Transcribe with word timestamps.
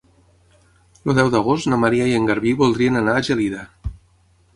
El 1.11 1.17
deu 1.19 1.29
d'agost 1.35 1.69
na 1.73 1.79
Maria 1.83 2.07
i 2.11 2.15
en 2.21 2.25
Garbí 2.31 2.55
voldrien 2.63 2.97
anar 3.03 3.15
a 3.19 3.25
Gelida. 3.29 3.63